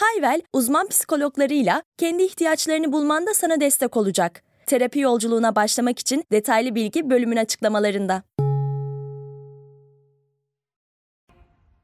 [0.00, 4.42] Hayvel, uzman psikologlarıyla kendi ihtiyaçlarını bulmanda sana destek olacak.
[4.66, 8.22] Terapi yolculuğuna başlamak için detaylı bilgi bölümün açıklamalarında.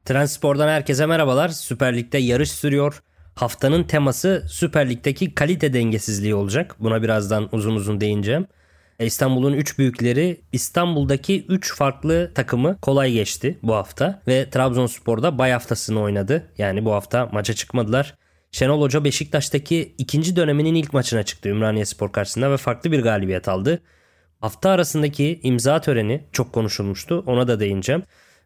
[0.05, 1.49] Transpor'dan herkese merhabalar.
[1.49, 3.03] Süper Lig'de yarış sürüyor.
[3.35, 6.75] Haftanın teması Süper Lig'deki kalite dengesizliği olacak.
[6.79, 8.47] Buna birazdan uzun uzun değineceğim.
[8.99, 15.51] E, İstanbul'un 3 büyükleri İstanbul'daki 3 farklı takımı kolay geçti bu hafta ve Trabzonspor'da bay
[15.51, 16.51] haftasını oynadı.
[16.57, 18.15] Yani bu hafta maça çıkmadılar.
[18.51, 23.47] Şenol Hoca Beşiktaş'taki ikinci döneminin ilk maçına çıktı Ümraniye Spor karşısında ve farklı bir galibiyet
[23.47, 23.81] aldı.
[24.41, 27.23] Hafta arasındaki imza töreni çok konuşulmuştu.
[27.27, 28.03] Ona da değineceğim.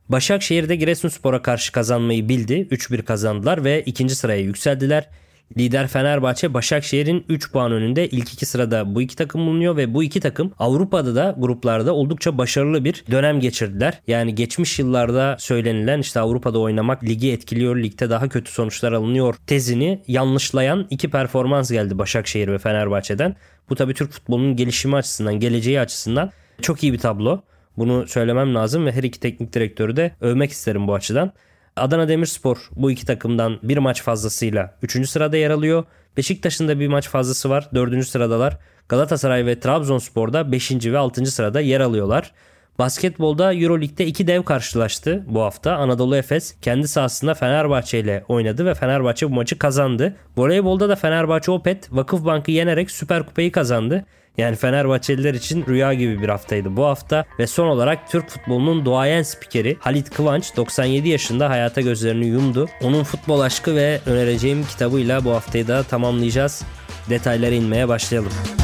[0.10, 2.68] Başakşehir'de Giresunspor'a karşı kazanmayı bildi.
[2.72, 5.10] 3-1 kazandılar ve ikinci sıraya yükseldiler.
[5.58, 10.04] Lider Fenerbahçe Başakşehir'in 3 puan önünde ilk iki sırada bu iki takım bulunuyor ve bu
[10.04, 14.02] iki takım Avrupa'da da gruplarda oldukça başarılı bir dönem geçirdiler.
[14.08, 20.04] Yani geçmiş yıllarda söylenilen işte Avrupa'da oynamak ligi etkiliyor, ligde daha kötü sonuçlar alınıyor tezini
[20.08, 23.36] yanlışlayan iki performans geldi Başakşehir ve Fenerbahçe'den.
[23.70, 27.42] Bu tabii Türk futbolunun gelişimi açısından, geleceği açısından çok iyi bir tablo.
[27.78, 31.34] Bunu söylemem lazım ve her iki teknik direktörü de övmek isterim bu açıdan.
[31.82, 35.10] Adana Demirspor bu iki takımdan bir maç fazlasıyla 3.
[35.10, 35.84] sırada yer alıyor.
[36.18, 38.08] Beşiktaş'ın da bir maç fazlası var 4.
[38.08, 38.58] sıradalar.
[38.90, 40.72] Galatasaray ve Trabzonspor'da 5.
[40.72, 41.26] ve 6.
[41.26, 42.32] sırada yer alıyorlar.
[42.80, 45.76] Basketbolda Euroleague'de iki dev karşılaştı bu hafta.
[45.76, 50.16] Anadolu Efes kendi sahasında Fenerbahçe ile oynadı ve Fenerbahçe bu maçı kazandı.
[50.38, 54.06] Voleybolda da Fenerbahçe Opet Vakıfbank'ı yenerek Süper Kupayı kazandı.
[54.38, 59.24] Yani Fenerbahçeliler için rüya gibi bir haftaydı bu hafta ve son olarak Türk futbolunun duayen
[59.24, 62.70] spikeri Halit Kıvanç 97 yaşında hayata gözlerini yumdu.
[62.82, 66.64] Onun futbol aşkı ve önereceğim kitabıyla bu haftayı da tamamlayacağız.
[67.10, 68.61] Detaylara inmeye başlayalım.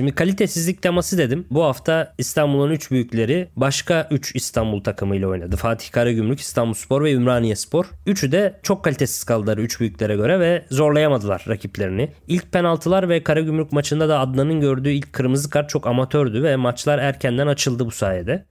[0.00, 1.46] Şimdi kalitesizlik teması dedim.
[1.50, 5.56] Bu hafta İstanbul'un 3 büyükleri başka 3 İstanbul takımıyla oynadı.
[5.56, 7.84] Fatih Karagümrük, İstanbulspor ve Ümraniye-Spor.
[8.06, 12.08] Üçü de çok kalitesiz kaldılar 3 büyüklere göre ve zorlayamadılar rakiplerini.
[12.28, 16.98] İlk penaltılar ve Karagümrük maçında da Adnan'ın gördüğü ilk kırmızı kart çok amatördü ve maçlar
[16.98, 18.44] erkenden açıldı bu sayede.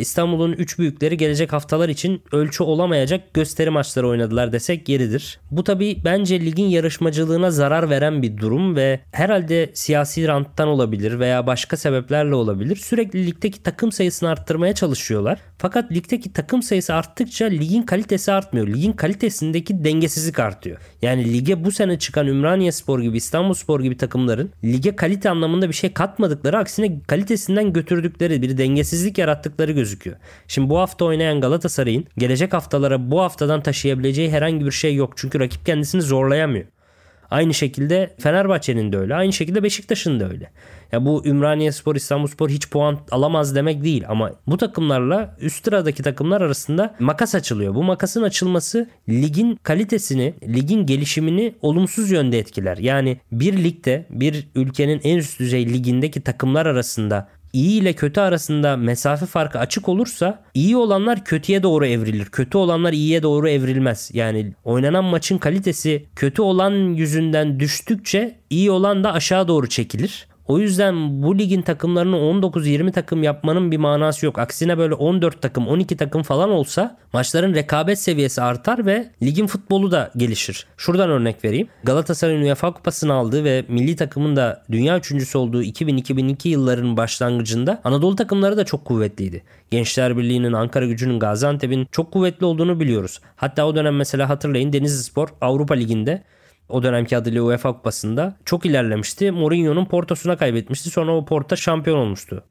[0.00, 5.40] İstanbul'un 3 büyükleri gelecek haftalar için ölçü olamayacak gösteri maçları oynadılar desek yeridir.
[5.50, 11.46] Bu tabi bence ligin yarışmacılığına zarar veren bir durum ve herhalde siyasi ranttan olabilir veya
[11.46, 12.76] başka sebeplerle olabilir.
[12.76, 15.38] Sürekli ligdeki takım sayısını arttırmaya çalışıyorlar.
[15.60, 18.66] Fakat ligdeki takım sayısı arttıkça ligin kalitesi artmıyor.
[18.66, 20.78] Ligin kalitesindeki dengesizlik artıyor.
[21.02, 25.68] Yani lige bu sene çıkan Ümraniye Spor gibi İstanbul Spor gibi takımların lige kalite anlamında
[25.68, 30.16] bir şey katmadıkları aksine kalitesinden götürdükleri bir dengesizlik yarattıkları gözüküyor.
[30.48, 35.12] Şimdi bu hafta oynayan Galatasaray'ın gelecek haftalara bu haftadan taşıyabileceği herhangi bir şey yok.
[35.16, 36.64] Çünkü rakip kendisini zorlayamıyor.
[37.30, 39.14] Aynı şekilde Fenerbahçe'nin de öyle.
[39.14, 40.50] Aynı şekilde Beşiktaş'ın da öyle.
[40.92, 45.64] Ya bu Ümraniye Spor, İstanbul Spor hiç puan alamaz demek değil ama bu takımlarla üst
[45.64, 47.74] sıradaki takımlar arasında makas açılıyor.
[47.74, 52.76] Bu makasın açılması ligin kalitesini, ligin gelişimini olumsuz yönde etkiler.
[52.76, 58.76] Yani bir ligde, bir ülkenin en üst düzey ligindeki takımlar arasında iyi ile kötü arasında
[58.76, 62.26] mesafe farkı açık olursa iyi olanlar kötüye doğru evrilir.
[62.26, 64.10] Kötü olanlar iyiye doğru evrilmez.
[64.14, 70.29] Yani oynanan maçın kalitesi kötü olan yüzünden düştükçe iyi olan da aşağı doğru çekilir.
[70.50, 74.38] O yüzden bu ligin takımlarını 19-20 takım yapmanın bir manası yok.
[74.38, 79.90] Aksine böyle 14 takım, 12 takım falan olsa maçların rekabet seviyesi artar ve ligin futbolu
[79.90, 80.66] da gelişir.
[80.76, 81.68] Şuradan örnek vereyim.
[81.84, 88.16] Galatasaray'ın UEFA Kupası'nı aldığı ve milli takımın da dünya üçüncüsü olduğu 2000-2002 yılların başlangıcında Anadolu
[88.16, 89.42] takımları da çok kuvvetliydi.
[89.70, 93.20] Gençler Birliği'nin, Ankara Gücü'nün, Gaziantep'in çok kuvvetli olduğunu biliyoruz.
[93.36, 96.22] Hatta o dönem mesela hatırlayın Denizli Spor Avrupa Ligi'nde
[96.70, 99.30] o dönemki adıyla UEFA Kupası'nda çok ilerlemişti.
[99.30, 100.90] Mourinho'nun Porto'suna kaybetmişti.
[100.90, 102.44] Sonra o Porto şampiyon olmuştu.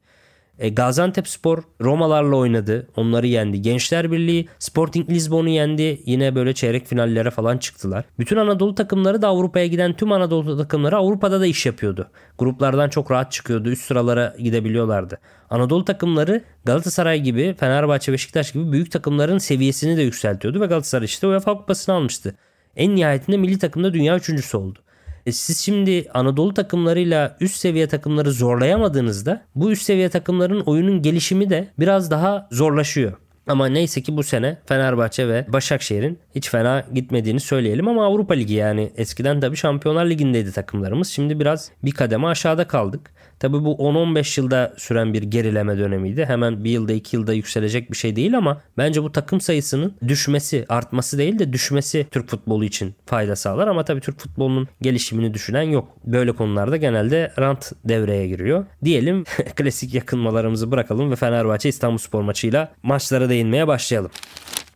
[0.60, 2.88] E, Gaziantep Spor Romalarla oynadı.
[2.96, 3.62] Onları yendi.
[3.62, 6.02] Gençler Birliği Sporting Lisbon'u yendi.
[6.06, 8.04] Yine böyle çeyrek finallere falan çıktılar.
[8.18, 12.10] Bütün Anadolu takımları da Avrupa'ya giden tüm Anadolu takımları Avrupa'da da iş yapıyordu.
[12.38, 13.70] Gruplardan çok rahat çıkıyordu.
[13.70, 15.18] Üst sıralara gidebiliyorlardı.
[15.50, 21.26] Anadolu takımları Galatasaray gibi, Fenerbahçe, Beşiktaş gibi büyük takımların seviyesini de yükseltiyordu ve Galatasaray işte
[21.26, 22.34] UEFA Kupası'nı almıştı.
[22.80, 24.78] En nihayetinde milli takımda dünya üçüncüsü oldu.
[25.26, 31.50] E siz şimdi Anadolu takımlarıyla üst seviye takımları zorlayamadığınızda bu üst seviye takımların oyunun gelişimi
[31.50, 33.12] de biraz daha zorlaşıyor.
[33.46, 38.54] Ama neyse ki bu sene Fenerbahçe ve Başakşehir'in hiç fena gitmediğini söyleyelim ama Avrupa Ligi
[38.54, 41.08] yani eskiden tabii Şampiyonlar Ligi'ndeydi takımlarımız.
[41.08, 43.10] Şimdi biraz bir kademe aşağıda kaldık.
[43.40, 46.24] Tabii bu 10-15 yılda süren bir gerileme dönemiydi.
[46.24, 50.66] Hemen bir yılda iki yılda yükselecek bir şey değil ama bence bu takım sayısının düşmesi,
[50.68, 53.68] artması değil de düşmesi Türk futbolu için fayda sağlar.
[53.68, 55.88] Ama tabii Türk futbolunun gelişimini düşünen yok.
[56.04, 58.66] Böyle konularda genelde rant devreye giriyor.
[58.84, 59.24] Diyelim
[59.56, 64.10] klasik yakınmalarımızı bırakalım ve Fenerbahçe İstanbul Spor maçıyla maçlara değinmeye başlayalım.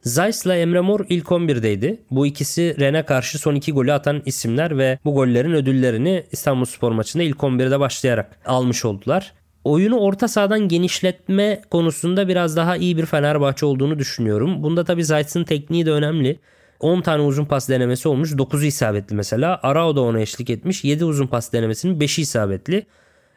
[0.04, 1.96] Zeiss ile Emre Mor ilk 11'deydi.
[2.10, 6.92] Bu ikisi Ren'e karşı son iki golü atan isimler ve bu gollerin ödüllerini İstanbul Spor
[6.92, 9.32] maçında ilk 11'de başlayarak almış oldular.
[9.64, 14.62] Oyunu orta sahadan genişletme konusunda biraz daha iyi bir Fenerbahçe olduğunu düşünüyorum.
[14.62, 16.38] Bunda tabii Zeiss'in tekniği de önemli.
[16.80, 18.32] 10 tane uzun pas denemesi olmuş.
[18.32, 19.60] 9'u isabetli mesela.
[19.62, 20.84] Arao da ona eşlik etmiş.
[20.84, 22.86] 7 uzun pas denemesinin 5'i isabetli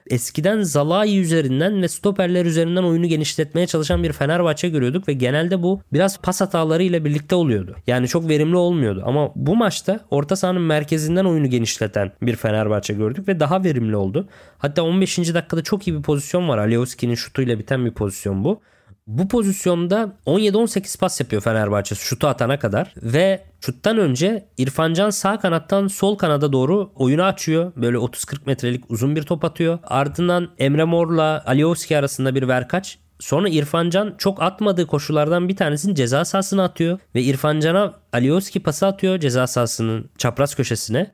[0.09, 5.81] eskiden Zalai üzerinden ve stoperler üzerinden oyunu genişletmeye çalışan bir Fenerbahçe görüyorduk ve genelde bu
[5.93, 7.75] biraz pas hatalarıyla birlikte oluyordu.
[7.87, 13.27] Yani çok verimli olmuyordu ama bu maçta orta sahanın merkezinden oyunu genişleten bir Fenerbahçe gördük
[13.27, 14.27] ve daha verimli oldu.
[14.57, 15.17] Hatta 15.
[15.17, 16.57] dakikada çok iyi bir pozisyon var.
[16.57, 18.61] Alioski'nin şutuyla biten bir pozisyon bu.
[19.07, 25.87] Bu pozisyonda 17-18 pas yapıyor Fenerbahçe şutu atana kadar ve şuttan önce İrfancan sağ kanattan
[25.87, 27.71] sol kanada doğru oyunu açıyor.
[27.75, 29.79] Böyle 30-40 metrelik uzun bir top atıyor.
[29.83, 32.99] Ardından Emre Mor'la Alioski arasında bir verkaç.
[33.19, 39.19] Sonra İrfancan çok atmadığı koşulardan bir tanesini ceza sahasına atıyor ve İrfancan'a Alioski pası atıyor
[39.19, 41.11] ceza sahasının çapraz köşesine.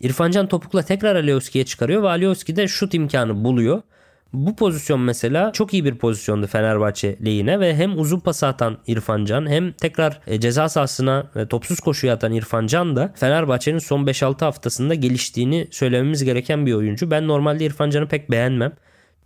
[0.00, 3.82] İrfancan topukla tekrar Alioski'ye çıkarıyor ve Alioski de şut imkanı buluyor.
[4.32, 9.24] Bu pozisyon mesela çok iyi bir pozisyondu Fenerbahçe lehine ve hem uzun pas atan İrfan
[9.24, 14.06] Can hem tekrar e, ceza sahasına e, topsuz koşuya atan İrfan Can da Fenerbahçe'nin son
[14.06, 17.10] 5-6 haftasında geliştiğini söylememiz gereken bir oyuncu.
[17.10, 18.72] Ben normalde İrfan Can'ı pek beğenmem.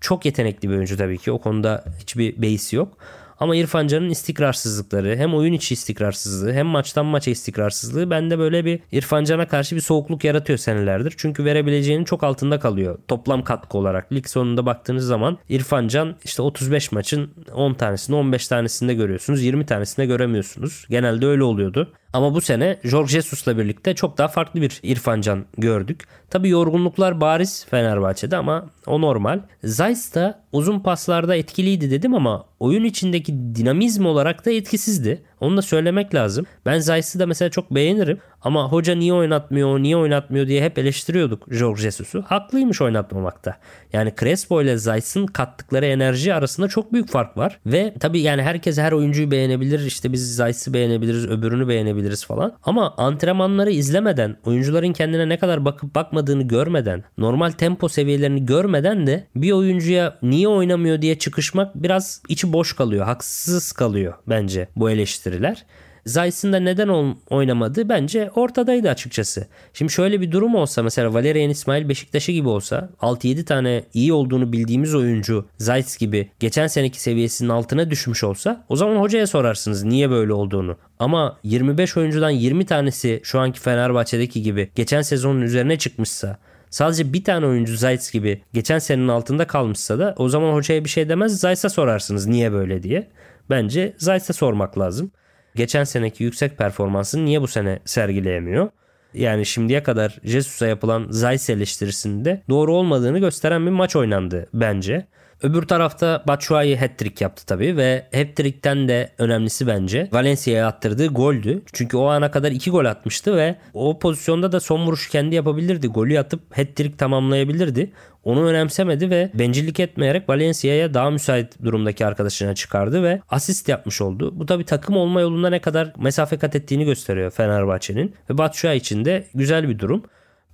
[0.00, 1.32] Çok yetenekli bir oyuncu tabii ki.
[1.32, 2.98] O konuda hiçbir beis yok.
[3.43, 8.81] Ama İrfan Can'ın istikrarsızlıkları hem oyun içi istikrarsızlığı hem maçtan maça istikrarsızlığı bende böyle bir
[8.93, 11.15] İrfan Can'a karşı bir soğukluk yaratıyor senelerdir.
[11.17, 14.12] Çünkü verebileceğinin çok altında kalıyor toplam katkı olarak.
[14.12, 19.43] Lig sonunda baktığınız zaman İrfan Can işte 35 maçın 10 tanesini 15 tanesinde görüyorsunuz.
[19.43, 20.87] 20 tanesinde göremiyorsunuz.
[20.91, 21.93] Genelde öyle oluyordu.
[22.12, 26.05] Ama bu sene Jorge Jesus'la birlikte çok daha farklı bir İrfan Can gördük.
[26.31, 29.41] Tabi yorgunluklar bariz Fenerbahçe'de ama o normal.
[29.64, 35.23] Zeiss da uzun paslarda etkiliydi dedim ama oyun içindeki dinamizm olarak da etkisizdi.
[35.43, 36.47] Onu da söylemek lazım.
[36.67, 38.19] Ben Zeiss'i de mesela çok beğenirim.
[38.43, 42.23] Ama hoca niye oynatmıyor, niye oynatmıyor diye hep eleştiriyorduk Jorge Jesus'u.
[42.27, 43.56] Haklıymış oynatmamakta.
[43.93, 47.59] Yani Crespo ile Zeiss'in kattıkları enerji arasında çok büyük fark var.
[47.67, 49.81] Ve tabii yani herkes her oyuncuyu beğenebilir.
[49.81, 52.53] İşte biz Zeiss'i beğenebiliriz, öbürünü beğenebiliriz falan.
[52.62, 59.27] Ama antrenmanları izlemeden, oyuncuların kendine ne kadar bakıp bakmadığını görmeden, normal tempo seviyelerini görmeden de
[59.37, 63.05] bir oyuncuya niye oynamıyor diye çıkışmak biraz içi boş kalıyor.
[63.05, 64.91] Haksız kalıyor bence bu
[65.32, 65.64] eleştiriler.
[66.06, 69.46] Zeiss'in de neden oynamadığı bence ortadaydı açıkçası.
[69.73, 74.52] Şimdi şöyle bir durum olsa mesela Valerian İsmail Beşiktaş'ı gibi olsa 6-7 tane iyi olduğunu
[74.52, 80.11] bildiğimiz oyuncu Zeiss gibi geçen seneki seviyesinin altına düşmüş olsa o zaman hocaya sorarsınız niye
[80.11, 80.76] böyle olduğunu.
[80.99, 86.38] Ama 25 oyuncudan 20 tanesi şu anki Fenerbahçe'deki gibi geçen sezonun üzerine çıkmışsa
[86.70, 90.90] sadece bir tane oyuncu Zayt gibi geçen senenin altında kalmışsa da o zaman hocaya bir
[90.90, 93.08] şey demez Zayt'a sorarsınız niye böyle diye.
[93.51, 95.10] Bence Zayt'a sormak lazım
[95.55, 98.71] geçen seneki yüksek performansını niye bu sene sergileyemiyor?
[99.15, 105.06] Yani şimdiye kadar Jesus'a yapılan Zeiss eleştirisinde doğru olmadığını gösteren bir maç oynandı bence.
[105.43, 111.63] Öbür tarafta Batshuayi hat-trick yaptı tabii ve hat-trick'ten de önemlisi bence Valencia'ya attırdığı goldü.
[111.72, 115.89] Çünkü o ana kadar iki gol atmıştı ve o pozisyonda da son vuruş kendi yapabilirdi.
[115.89, 117.93] Golü atıp hat-trick tamamlayabilirdi.
[118.25, 124.39] Onu önemsemedi ve bencillik etmeyerek Valencia'ya daha müsait durumdaki arkadaşına çıkardı ve asist yapmış oldu.
[124.39, 129.05] Bu tabii takım olma yolunda ne kadar mesafe kat ettiğini gösteriyor Fenerbahçe'nin ve Batshuayi için
[129.05, 130.03] de güzel bir durum.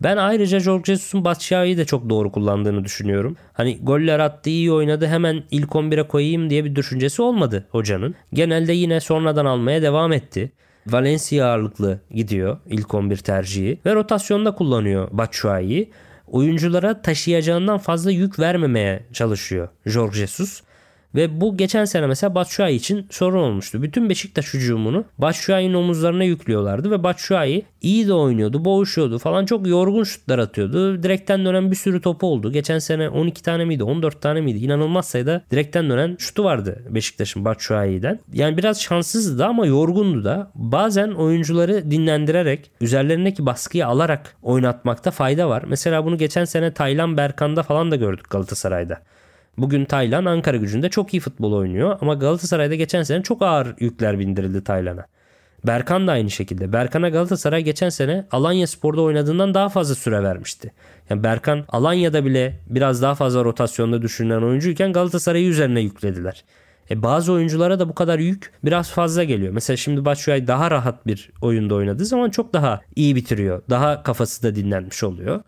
[0.03, 3.37] Ben ayrıca Jorge Jesus'un Batshuayi'yi de çok doğru kullandığını düşünüyorum.
[3.53, 8.15] Hani goller attı iyi oynadı hemen ilk 11'e koyayım diye bir düşüncesi olmadı hocanın.
[8.33, 10.53] Genelde yine sonradan almaya devam etti.
[10.87, 15.91] Valencia ağırlıklı gidiyor ilk 11 tercihi ve rotasyonda kullanıyor Batshuayi'yi.
[16.27, 20.63] Oyunculara taşıyacağından fazla yük vermemeye çalışıyor Jorge Jesus.
[21.15, 23.83] Ve bu geçen sene mesela Batshuayi için sorun olmuştu.
[23.83, 30.05] Bütün Beşiktaş hücumunu Batshuayi'nin omuzlarına yüklüyorlardı ve Batshuayi iyi de oynuyordu, boğuşuyordu falan çok yorgun
[30.05, 31.03] şutlar atıyordu.
[31.03, 32.53] Direkten dönen bir sürü topu oldu.
[32.53, 34.59] Geçen sene 12 tane miydi, 14 tane miydi?
[34.59, 38.21] İnanılmaz sayıda direkten dönen şutu vardı Beşiktaş'ın Batshuayi'den.
[38.33, 40.51] Yani biraz şanssızdı ama yorgundu da.
[40.55, 45.65] Bazen oyuncuları dinlendirerek, üzerlerindeki baskıyı alarak oynatmakta fayda var.
[45.67, 49.01] Mesela bunu geçen sene Taylan Berkan'da falan da gördük Galatasaray'da.
[49.59, 54.19] Bugün Taylan Ankara gücünde çok iyi futbol oynuyor ama Galatasaray'da geçen sene çok ağır yükler
[54.19, 55.07] bindirildi Taylan'a.
[55.67, 56.73] Berkan da aynı şekilde.
[56.73, 60.73] Berkan'a Galatasaray geçen sene Alanya Spor'da oynadığından daha fazla süre vermişti.
[61.11, 66.45] Yani Berkan Alanya'da bile biraz daha fazla rotasyonda düşünülen oyuncuyken Galatasaray'ı üzerine yüklediler.
[66.91, 69.53] E bazı oyunculara da bu kadar yük biraz fazla geliyor.
[69.53, 73.63] Mesela şimdi Batshuayi daha rahat bir oyunda oynadığı zaman çok daha iyi bitiriyor.
[73.71, 75.41] Daha kafası da dinlenmiş oluyor.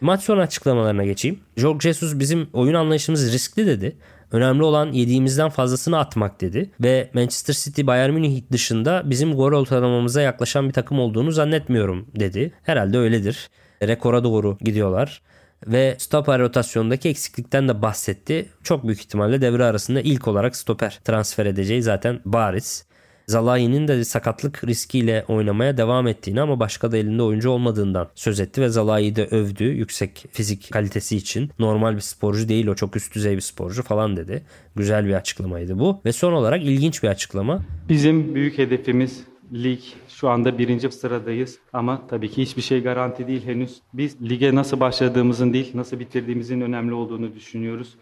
[0.00, 1.40] Maç sonu açıklamalarına geçeyim.
[1.56, 3.96] Jorge Jesus bizim oyun anlayışımız riskli dedi.
[4.32, 6.70] Önemli olan yediğimizden fazlasını atmak dedi.
[6.80, 12.52] Ve Manchester City Bayern Münih dışında bizim gol ortalamamıza yaklaşan bir takım olduğunu zannetmiyorum dedi.
[12.62, 13.50] Herhalde öyledir.
[13.82, 15.22] Rekora doğru gidiyorlar
[15.66, 18.48] ve stoper rotasyonundaki eksiklikten de bahsetti.
[18.62, 22.86] Çok büyük ihtimalle devre arasında ilk olarak stoper transfer edeceği zaten bariz.
[23.28, 28.60] Zalai'nin de sakatlık riskiyle oynamaya devam ettiğini ama başka da elinde oyuncu olmadığından söz etti
[28.60, 31.50] ve Zalai'yi de övdü yüksek fizik kalitesi için.
[31.58, 34.42] Normal bir sporcu değil o çok üst düzey bir sporcu falan dedi.
[34.76, 36.00] Güzel bir açıklamaydı bu.
[36.04, 37.60] Ve son olarak ilginç bir açıklama.
[37.88, 39.80] Bizim büyük hedefimiz lig.
[40.08, 43.80] Şu anda birinci sıradayız ama tabii ki hiçbir şey garanti değil henüz.
[43.94, 47.94] Biz lige nasıl başladığımızın değil, nasıl bitirdiğimizin önemli olduğunu düşünüyoruz.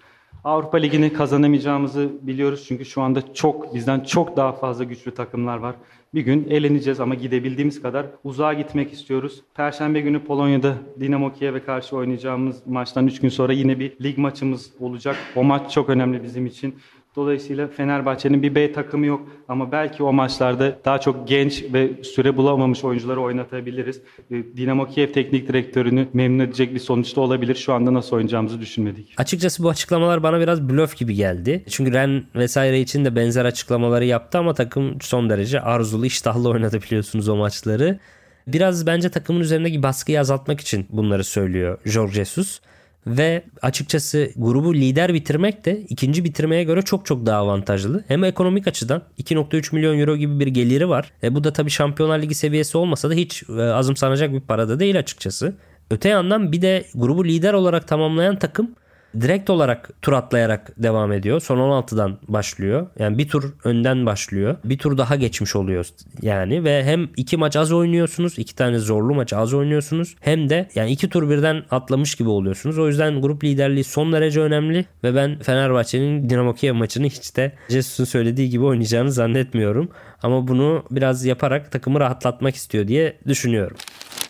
[0.45, 5.75] Avrupa Ligi'ni kazanamayacağımızı biliyoruz çünkü şu anda çok bizden çok daha fazla güçlü takımlar var.
[6.15, 9.43] Bir gün eleneceğiz ama gidebildiğimiz kadar uzağa gitmek istiyoruz.
[9.55, 14.73] Perşembe günü Polonya'da Dinamo Kiev'e karşı oynayacağımız maçtan 3 gün sonra yine bir lig maçımız
[14.81, 15.17] olacak.
[15.37, 16.75] O maç çok önemli bizim için.
[17.16, 22.37] Dolayısıyla Fenerbahçe'nin bir B takımı yok ama belki o maçlarda daha çok genç ve süre
[22.37, 24.00] bulamamış oyuncuları oynatabiliriz.
[24.30, 27.54] Ee, Dinamo Kiev teknik direktörünü memnun edecek bir sonuçta olabilir.
[27.54, 29.14] Şu anda nasıl oynayacağımızı düşünmedik.
[29.16, 31.64] Açıkçası bu açıklamalar bana biraz blöf gibi geldi.
[31.71, 36.83] Çünkü Ren vesaire için de benzer açıklamaları yaptı ama takım son derece arzulu, iştahlı oynadı
[36.83, 37.99] biliyorsunuz o maçları.
[38.47, 42.61] Biraz bence takımın üzerindeki baskıyı azaltmak için bunları söylüyor Jorge Jesus.
[43.07, 48.05] Ve açıkçası grubu lider bitirmek de ikinci bitirmeye göre çok çok daha avantajlı.
[48.09, 51.13] Hem ekonomik açıdan 2.3 milyon euro gibi bir geliri var.
[51.23, 54.99] E bu da tabii Şampiyonlar Ligi seviyesi olmasa da hiç e, azımsanacak bir parada değil
[54.99, 55.55] açıkçası.
[55.91, 58.75] Öte yandan bir de grubu lider olarak tamamlayan takım
[59.21, 61.40] direkt olarak tur atlayarak devam ediyor.
[61.40, 62.87] Son 16'dan başlıyor.
[62.99, 64.56] Yani bir tur önden başlıyor.
[64.64, 65.87] Bir tur daha geçmiş oluyor
[66.23, 68.38] yani ve hem iki maç az oynuyorsunuz.
[68.38, 70.16] iki tane zorlu maç az oynuyorsunuz.
[70.21, 72.78] Hem de yani iki tur birden atlamış gibi oluyorsunuz.
[72.78, 77.52] O yüzden grup liderliği son derece önemli ve ben Fenerbahçe'nin Dinamo Kiev maçını hiç de
[77.68, 79.90] Jesus'un söylediği gibi oynayacağını zannetmiyorum.
[80.23, 83.76] Ama bunu biraz yaparak takımı rahatlatmak istiyor diye düşünüyorum.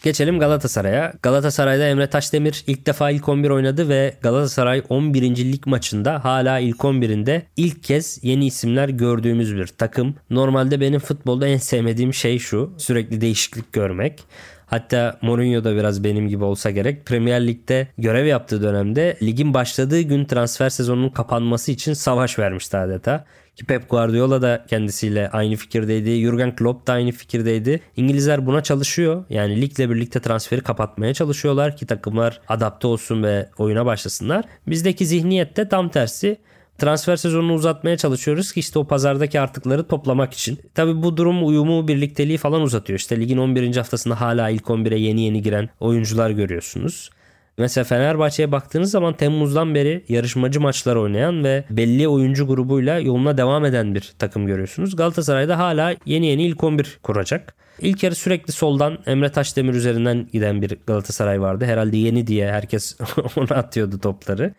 [0.04, 1.12] Geçelim Galatasaray'a.
[1.22, 5.22] Galatasaray'da Emre Taşdemir ilk defa ilk 11 oynadı ve Galatasaray 11.
[5.36, 10.14] lig maçında hala ilk 11'inde ilk kez yeni isimler gördüğümüz bir takım.
[10.30, 12.74] Normalde benim futbolda en sevmediğim şey şu.
[12.78, 14.24] Sürekli değişiklik görmek.
[14.66, 17.06] Hatta Mourinho da biraz benim gibi olsa gerek.
[17.06, 23.24] Premier Lig'de görev yaptığı dönemde ligin başladığı gün transfer sezonunun kapanması için savaş vermişti adeta.
[23.56, 26.20] Ki Pep Guardiola da kendisiyle aynı fikirdeydi.
[26.20, 27.80] Jurgen Klopp da aynı fikirdeydi.
[27.96, 29.24] İngilizler buna çalışıyor.
[29.30, 34.44] Yani ligle birlikte transferi kapatmaya çalışıyorlar ki takımlar adapte olsun ve oyuna başlasınlar.
[34.66, 36.38] Bizdeki zihniyet de tam tersi
[36.78, 40.60] transfer sezonunu uzatmaya çalışıyoruz ki işte o pazardaki artıkları toplamak için.
[40.74, 42.98] Tabi bu durum uyumu, birlikteliği falan uzatıyor.
[42.98, 43.76] İşte ligin 11.
[43.76, 47.10] haftasında hala ilk 11'e yeni yeni giren oyuncular görüyorsunuz.
[47.58, 53.64] Mesela Fenerbahçe'ye baktığınız zaman Temmuz'dan beri yarışmacı maçlar oynayan ve belli oyuncu grubuyla yoluna devam
[53.64, 54.96] eden bir takım görüyorsunuz.
[54.96, 57.54] Galatasaray'da hala yeni yeni ilk 11 kuracak.
[57.80, 61.64] İlk yarı sürekli soldan Emre Taşdemir üzerinden giden bir Galatasaray vardı.
[61.64, 62.98] Herhalde yeni diye herkes
[63.36, 64.54] ona atıyordu topları.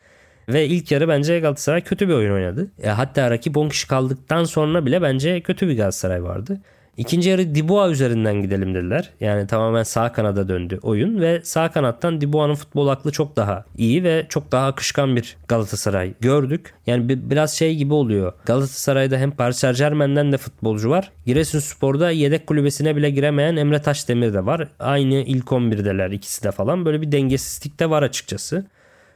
[0.50, 2.72] Ve ilk yarı bence Galatasaray kötü bir oyun oynadı.
[2.84, 6.62] E, hatta rakip 10 kişi kaldıktan sonra bile bence kötü bir Galatasaray vardı.
[6.98, 9.10] İkinci yarı Diboa üzerinden gidelim dediler.
[9.20, 14.04] Yani tamamen sağ kanada döndü oyun ve sağ kanattan Diboa'nın futbol aklı çok daha iyi
[14.04, 16.74] ve çok daha akışkan bir Galatasaray gördük.
[16.88, 18.34] Yani biraz şey gibi oluyor.
[18.46, 21.12] Galatasaray'da hem Paris Saint Germain'den de futbolcu var.
[21.25, 24.68] Giresunspor'da yedek kulübesine bile giremeyen Emre Taşdemir de var.
[24.80, 26.86] Aynı ilk 11'deler ikisi de falan.
[26.86, 28.66] Böyle bir dengesizlik de var açıkçası.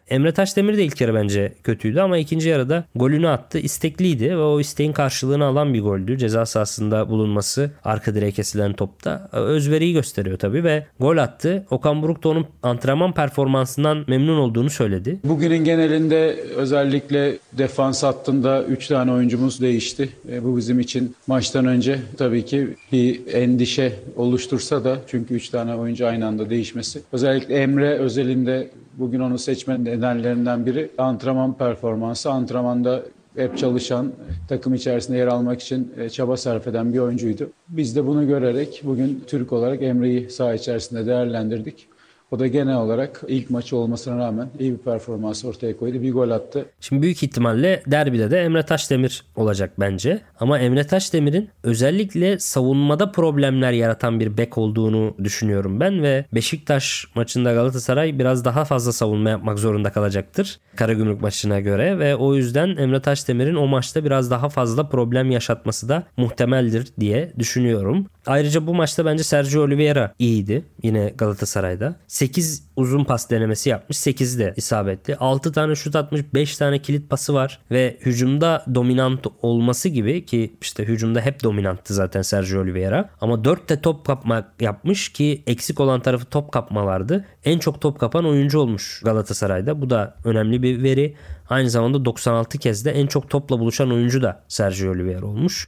[0.10, 3.60] Emre Taşdemir de ilk yarı bence kötüydü ama ikinci yarıda golünü attı.
[3.60, 6.18] İstekliydi ve o isteğin karşılığını alan bir goldü.
[6.18, 11.66] Ceza sahasında bulunması arka direğe kesilen topta özveriyi gösteriyor tabii ve gol attı.
[11.72, 15.20] Okan Buruk da onun antrenman performansından memnun olduğunu söyledi.
[15.24, 20.10] Bugünün genelinde özellikle defans hattında 3 tane oyuncumuz değişti.
[20.32, 25.76] E, bu bizim için maçtan önce tabii ki bir endişe oluştursa da çünkü 3 tane
[25.76, 27.02] oyuncu aynı anda değişmesi.
[27.12, 28.70] Özellikle Emre özelinde
[29.00, 32.32] Bugün onu seçme nedenlerinden biri antrenman performansı.
[32.32, 33.04] Antrenmanda
[33.36, 34.12] hep çalışan,
[34.48, 37.50] takım içerisinde yer almak için e, çaba sarf eden bir oyuncuydu.
[37.70, 41.88] Biz de bunu görerek bugün Türk olarak Emre'yi saha içerisinde değerlendirdik.
[42.32, 46.02] O da genel olarak ilk maçı olmasına rağmen iyi bir performans ortaya koydu.
[46.02, 46.66] Bir gol attı.
[46.80, 50.22] Şimdi büyük ihtimalle derbide de Emre Taşdemir olacak bence.
[50.40, 57.54] Ama Emre Taşdemir'in özellikle savunmada problemler yaratan bir bek olduğunu düşünüyorum ben ve Beşiktaş maçında
[57.54, 60.60] Galatasaray biraz daha fazla savunma yapmak zorunda kalacaktır.
[60.76, 65.90] Karagümrük maçına göre ve o yüzden Emre Taşdemir'in o maçta biraz daha fazla problem yaşatması
[65.90, 68.08] da muhtemeldir diye düşünüyorum.
[68.30, 71.96] Ayrıca bu maçta bence Sergio Oliveira iyiydi yine Galatasaray'da.
[72.08, 73.98] 8 uzun pas denemesi yapmış.
[73.98, 75.16] 8 de isabetli.
[75.16, 76.22] 6 tane şut atmış.
[76.34, 77.60] 5 tane kilit pası var.
[77.72, 83.10] Ve hücumda dominant olması gibi ki işte hücumda hep dominanttı zaten Sergio Oliveira.
[83.22, 87.26] Ama 4 de top kapma yapmış ki eksik olan tarafı top kapmalardı.
[87.46, 89.82] En çok top kapan oyuncu olmuş Galatasaray'da.
[89.82, 91.16] Bu da önemli bir veri.
[91.50, 95.68] Aynı zamanda 96 kez de en çok topla buluşan oyuncu da Sergio Oliveira olmuş.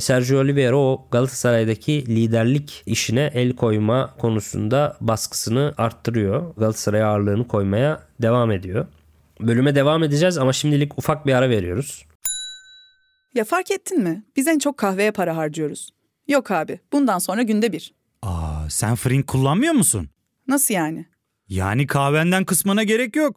[0.00, 6.54] Sergio Oliveira o Galatasaray'daki liderlik işine el koyma konusunda baskısını arttırıyor.
[6.56, 8.86] Galatasaray ağırlığını koymaya devam ediyor.
[9.40, 12.04] Bölüme devam edeceğiz ama şimdilik ufak bir ara veriyoruz.
[13.34, 14.24] Ya fark ettin mi?
[14.36, 15.90] Biz en çok kahveye para harcıyoruz.
[16.28, 17.94] Yok abi, bundan sonra günde bir.
[18.22, 20.08] Aa, sen Frink kullanmıyor musun?
[20.48, 21.06] Nasıl yani?
[21.48, 23.36] Yani kahvenden kısmına gerek yok.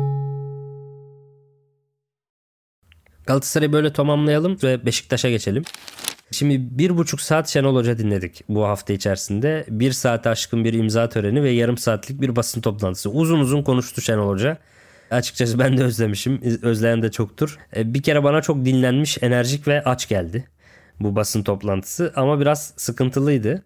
[3.25, 5.63] Galatasaray'ı böyle tamamlayalım ve Beşiktaş'a geçelim.
[6.31, 9.65] Şimdi bir buçuk saat Şenol Hoca dinledik bu hafta içerisinde.
[9.69, 13.09] Bir saate aşkın bir imza töreni ve yarım saatlik bir basın toplantısı.
[13.09, 14.57] Uzun uzun konuştu Şenol Hoca.
[15.11, 16.41] Açıkçası ben de özlemişim.
[16.61, 17.57] Özleyen de çoktur.
[17.75, 20.47] E, bir kere bana çok dinlenmiş, enerjik ve aç geldi
[21.03, 23.63] bu basın toplantısı ama biraz sıkıntılıydı.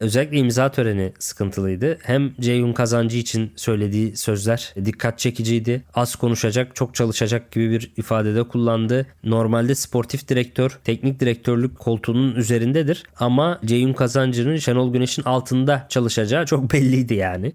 [0.00, 1.98] Özellikle imza töreni sıkıntılıydı.
[2.02, 5.82] Hem Ceyhun Kazancı için söylediği sözler dikkat çekiciydi.
[5.94, 9.06] Az konuşacak, çok çalışacak gibi bir ifadede kullandı.
[9.24, 13.02] Normalde sportif direktör, teknik direktörlük koltuğunun üzerindedir.
[13.16, 17.52] Ama Ceyhun Kazancı'nın Şenol Güneş'in altında çalışacağı çok belliydi yani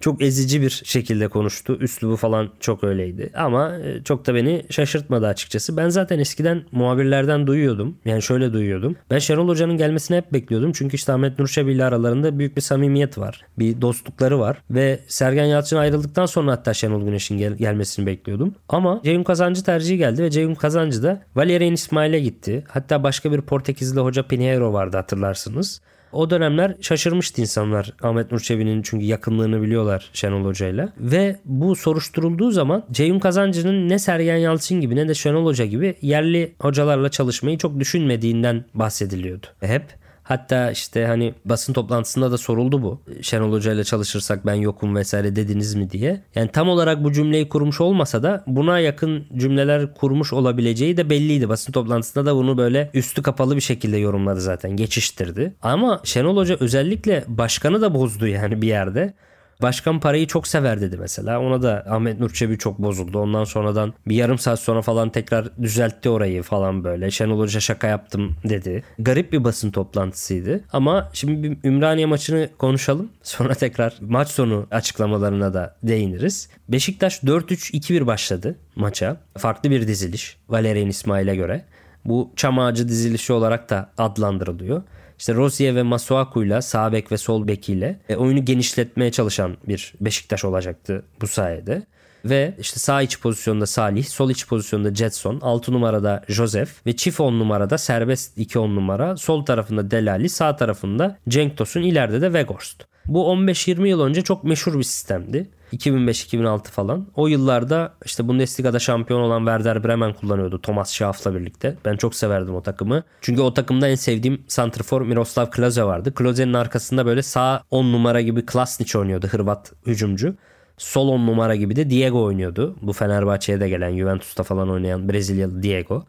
[0.00, 1.76] çok ezici bir şekilde konuştu.
[1.80, 3.30] Üslubu falan çok öyleydi.
[3.34, 5.76] Ama e, çok da beni şaşırtmadı açıkçası.
[5.76, 7.96] Ben zaten eskiden muhabirlerden duyuyordum.
[8.04, 8.96] Yani şöyle duyuyordum.
[9.10, 10.72] Ben Şenol Hoca'nın gelmesini hep bekliyordum.
[10.72, 13.44] Çünkü işte Ahmet Nurşebi ile aralarında büyük bir samimiyet var.
[13.58, 14.62] Bir dostlukları var.
[14.70, 18.54] Ve Sergen Yalçın ayrıldıktan sonra hatta Şenol Güneş'in gel- gelmesini bekliyordum.
[18.68, 22.64] Ama Ceyhun Kazancı tercihi geldi ve Ceyhun Kazancı da Valerian İsmail'e gitti.
[22.68, 25.80] Hatta başka bir Portekizli hoca Pinheiro vardı hatırlarsınız.
[26.16, 30.92] O dönemler şaşırmıştı insanlar Ahmet Nur Çebi'nin çünkü yakınlığını biliyorlar Şenol Hoca'yla.
[30.98, 35.94] Ve bu soruşturulduğu zaman Ceyhun Kazancı'nın ne Sergen Yalçın gibi ne de Şenol Hoca gibi
[36.02, 39.46] yerli hocalarla çalışmayı çok düşünmediğinden bahsediliyordu.
[39.60, 39.82] Hep
[40.28, 43.00] Hatta işte hani basın toplantısında da soruldu bu.
[43.22, 46.22] Şenol Hoca ile çalışırsak ben yokum vesaire dediniz mi diye.
[46.34, 51.48] Yani tam olarak bu cümleyi kurmuş olmasa da buna yakın cümleler kurmuş olabileceği de belliydi.
[51.48, 54.76] Basın toplantısında da bunu böyle üstü kapalı bir şekilde yorumladı zaten.
[54.76, 55.54] Geçiştirdi.
[55.62, 59.14] Ama Şenol Hoca özellikle başkanı da bozdu yani bir yerde.
[59.62, 61.40] Başkan parayı çok sever dedi mesela.
[61.40, 63.18] Ona da Ahmet Nur Çebi çok bozuldu.
[63.18, 67.10] Ondan sonradan bir yarım saat sonra falan tekrar düzeltti orayı falan böyle.
[67.10, 68.84] Şenol Hoca şaka yaptım dedi.
[68.98, 70.60] Garip bir basın toplantısıydı.
[70.72, 73.08] Ama şimdi bir Ümraniye maçını konuşalım.
[73.22, 76.48] Sonra tekrar maç sonu açıklamalarına da değiniriz.
[76.68, 79.16] Beşiktaş 4-3-2-1 başladı maça.
[79.38, 80.36] Farklı bir diziliş.
[80.48, 81.64] Valerian İsmail'e göre.
[82.04, 84.82] Bu çam ağacı dizilişi olarak da adlandırılıyor.
[85.18, 90.44] İşte Rosier ve Masuaku'yla sağ bek ve sol bekiyle e, oyunu genişletmeye çalışan bir Beşiktaş
[90.44, 91.82] olacaktı bu sayede.
[92.24, 97.20] Ve işte sağ iç pozisyonda Salih, sol iç pozisyonda Jetson, 6 numarada Joseph ve çift
[97.20, 102.26] 10 numarada serbest 2 10 numara, sol tarafında Delali, sağ tarafında Cenk Tosun, ileride de
[102.26, 102.84] Weghorst.
[103.06, 105.50] Bu 15-20 yıl önce çok meşhur bir sistemdi.
[105.76, 107.06] 2005-2006 falan.
[107.14, 111.76] O yıllarda işte Bundesliga'da şampiyon olan Werder Bremen kullanıyordu Thomas Schaaf'la birlikte.
[111.84, 113.02] Ben çok severdim o takımı.
[113.20, 116.14] Çünkü o takımda en sevdiğim santrfor Miroslav Klose vardı.
[116.14, 120.34] Klose'nin arkasında böyle sağ 10 numara gibi Klasnic oynuyordu Hırvat hücumcu.
[120.78, 122.76] Sol 10 numara gibi de Diego oynuyordu.
[122.82, 126.04] Bu Fenerbahçe'ye de gelen Juventus'ta falan oynayan Brezilyalı Diego.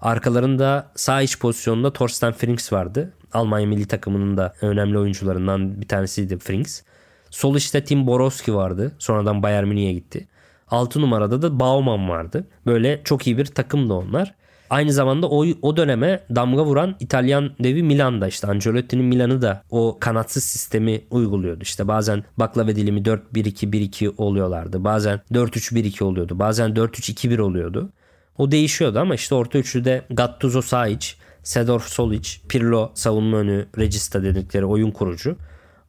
[0.00, 3.12] Arkalarında sağ iç pozisyonunda Torsten Frings vardı.
[3.32, 6.82] Almanya milli takımının da önemli oyuncularından bir tanesiydi Frings.
[7.30, 8.92] Sol işte Tim Borowski vardı.
[8.98, 10.28] Sonradan Bayern Münih'e gitti.
[10.68, 12.46] 6 numarada da Bauman vardı.
[12.66, 14.34] Böyle çok iyi bir takımdı onlar.
[14.70, 19.96] Aynı zamanda o, o döneme damga vuran İtalyan devi Milan'da işte Ancelotti'nin Milan'ı da o
[20.00, 21.62] kanatsız sistemi uyguluyordu.
[21.62, 24.84] İşte bazen baklava dilimi 4-1-2-1-2 oluyorlardı.
[24.84, 26.38] Bazen 4-3-1-2 oluyordu.
[26.38, 27.92] Bazen 4-3-2-1 oluyordu.
[28.38, 31.06] O değişiyordu ama işte orta üçlüde Gattuso Saic,
[31.42, 35.36] Sedorf Solic, Pirlo savunma önü Regista dedikleri oyun kurucu.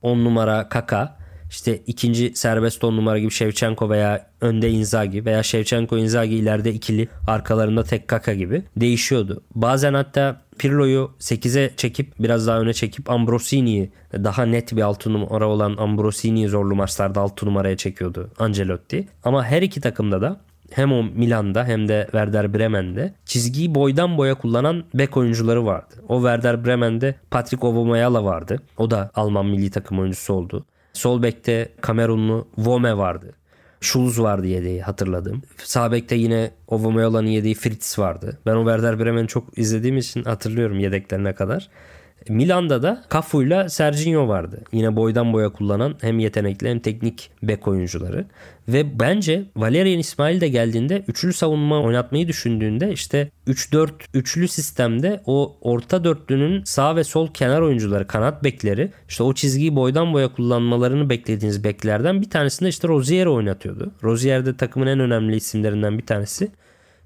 [0.01, 1.17] 10 numara Kaka,
[1.52, 7.08] işte ikinci serbest 10 numara gibi Shevchenko veya önde Inzaghi veya Shevchenko Inzaghi ileride ikili
[7.28, 9.44] arkalarında tek Kaka gibi değişiyordu.
[9.56, 15.48] Bazen hatta Pirlo'yu 8'e çekip biraz daha öne çekip Ambrosini'yi daha net bir 6 numara
[15.48, 19.08] olan Ambrosini'yi zorlu maçlarda 6 numaraya çekiyordu Ancelotti.
[19.24, 24.36] Ama her iki takımda da hem o Milan'da hem de Werder Bremen'de çizgiyi boydan boya
[24.36, 25.96] kullanan bek oyuncuları vardı.
[26.10, 28.60] O Werder Bremen'de Patrick Ovomayala vardı.
[28.78, 30.66] O da Alman milli takım oyuncusu oldu.
[30.93, 33.34] Sol bekte Kamerunlu Vome vardı.
[33.82, 35.41] Schulz vardı yedeği hatırladım.
[35.58, 38.39] Sağ bekte yine Ovomayala'nın yedeği Fritz vardı.
[38.45, 41.69] Ben o Werder Bremen'i çok izlediğim için hatırlıyorum yedeklerine kadar.
[42.30, 44.62] Milan'da da Cafu'yla Serginho vardı.
[44.72, 48.26] Yine boydan boya kullanan hem yetenekli hem teknik bek oyuncuları.
[48.68, 55.58] Ve bence Valerian İsmail de geldiğinde üçlü savunma oynatmayı düşündüğünde işte 3-4 üçlü sistemde o
[55.62, 61.10] orta dörtlünün sağ ve sol kenar oyuncuları, kanat bekleri işte o çizgiyi boydan boya kullanmalarını
[61.10, 63.92] beklediğiniz beklerden bir tanesinde işte Rozier oynatıyordu.
[64.04, 66.52] Rozier de takımın en önemli isimlerinden bir tanesi.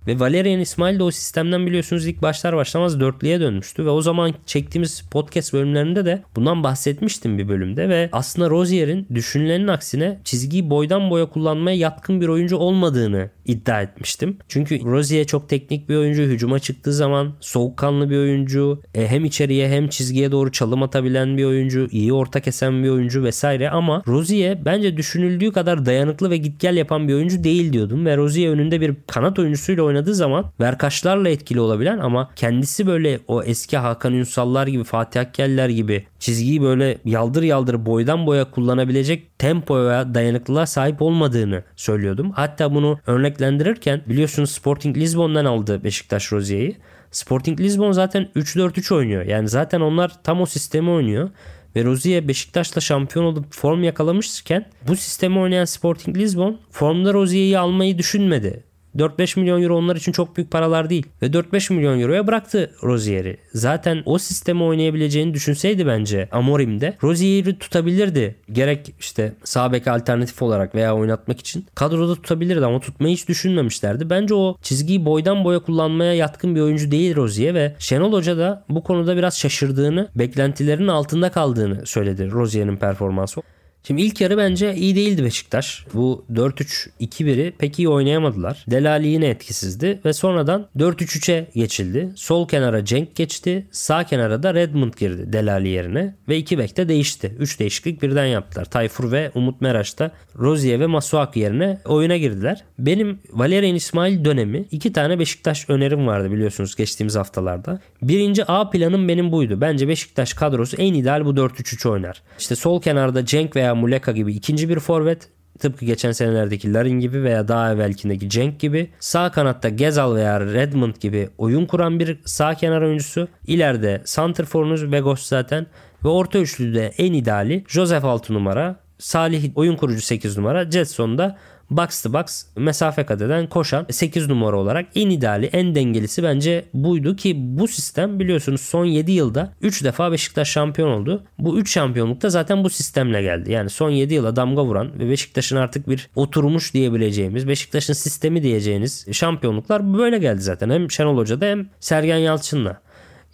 [0.07, 3.85] Ve Valerian İsmail de o sistemden biliyorsunuz ilk başlar başlamaz dörtlüye dönmüştü.
[3.85, 7.89] Ve o zaman çektiğimiz podcast bölümlerinde de bundan bahsetmiştim bir bölümde.
[7.89, 14.37] Ve aslında Rozier'in düşünülenin aksine çizgiyi boydan boya kullanmaya yatkın bir oyuncu olmadığını iddia etmiştim.
[14.47, 16.23] Çünkü Rozier çok teknik bir oyuncu.
[16.23, 18.81] Hücuma çıktığı zaman soğukkanlı bir oyuncu.
[18.95, 21.87] E, hem içeriye hem çizgiye doğru çalım atabilen bir oyuncu.
[21.91, 23.69] iyi orta kesen bir oyuncu vesaire.
[23.69, 28.05] Ama Rozier bence düşünüldüğü kadar dayanıklı ve git gel yapan bir oyuncu değil diyordum.
[28.05, 33.43] Ve Rozier önünde bir kanat oyuncusuyla oynadığı zaman verkaçlarla etkili olabilen ama kendisi böyle o
[33.43, 40.13] eski Hakan Ünsallar gibi Fatih Akkeller gibi çizgiyi böyle yaldır yaldır boydan boya kullanabilecek tempoya
[40.13, 42.31] dayanıklılığa sahip olmadığını söylüyordum.
[42.31, 46.75] Hatta bunu örneklendirirken biliyorsunuz Sporting Lisbon'dan aldı Beşiktaş Rozier'i.
[47.11, 49.25] Sporting Lisbon zaten 3-4-3 oynuyor.
[49.25, 51.29] Yani zaten onlar tam o sistemi oynuyor.
[51.75, 57.97] Ve Rozier Beşiktaş'la şampiyon olup form yakalamışken bu sistemi oynayan Sporting Lisbon formda Rozier'i almayı
[57.97, 58.63] düşünmedi.
[58.97, 61.05] 4-5 milyon euro onlar için çok büyük paralar değil.
[61.21, 63.37] Ve 4-5 milyon euroya bıraktı Rozier'i.
[63.53, 68.35] Zaten o sistemi oynayabileceğini düşünseydi bence Amorim'de Rozier'i tutabilirdi.
[68.51, 74.09] Gerek işte sağ bek alternatif olarak veya oynatmak için kadroda tutabilirdi ama tutmayı hiç düşünmemişlerdi.
[74.09, 78.63] Bence o çizgiyi boydan boya kullanmaya yatkın bir oyuncu değil Rozier ve Şenol Hoca da
[78.69, 83.41] bu konuda biraz şaşırdığını, beklentilerin altında kaldığını söyledi Rozier'in performansı.
[83.87, 85.85] Şimdi ilk yarı bence iyi değildi Beşiktaş.
[85.93, 88.65] Bu 4-3-2-1'i pek iyi oynayamadılar.
[88.71, 92.09] Delali yine etkisizdi ve sonradan 4-3-3'e geçildi.
[92.15, 93.67] Sol kenara Cenk geçti.
[93.71, 97.35] Sağ kenara da Redmond girdi Delali yerine ve iki bek de değişti.
[97.39, 98.65] 3 değişiklik birden yaptılar.
[98.65, 102.63] Tayfur ve Umut Meraş da Rozier ve Masuak yerine oyuna girdiler.
[102.79, 107.79] Benim Valerian İsmail dönemi iki tane Beşiktaş önerim vardı biliyorsunuz geçtiğimiz haftalarda.
[108.01, 109.61] Birinci A planım benim buydu.
[109.61, 112.21] Bence Beşiktaş kadrosu en ideal bu 4-3-3 oynar.
[112.39, 117.23] İşte sol kenarda Cenk veya Muleka gibi ikinci bir forvet tıpkı geçen senelerdeki Larin gibi
[117.23, 122.53] veya daha evvelkindeki Cenk gibi sağ kanatta Gezal veya Redmond gibi oyun kuran bir sağ
[122.53, 125.67] kenar oyuncusu ileride Santrfor'unuz Vegos zaten
[126.03, 131.37] ve orta üçlüde en ideali Joseph 6 numara Salih oyun kurucu 8 numara Jetson da
[131.69, 136.65] box to box mesafe kat eden koşan 8 numara olarak en ideali en dengelisi bence
[136.73, 141.23] buydu ki bu sistem biliyorsunuz son 7 yılda 3 defa Beşiktaş şampiyon oldu.
[141.39, 143.51] Bu 3 şampiyonluk da zaten bu sistemle geldi.
[143.51, 149.05] Yani son 7 yıla damga vuran ve Beşiktaş'ın artık bir oturmuş diyebileceğimiz Beşiktaş'ın sistemi diyeceğiniz
[149.11, 150.69] şampiyonluklar böyle geldi zaten.
[150.69, 152.85] Hem Şenol Hoca'da hem Sergen Yalçın'la.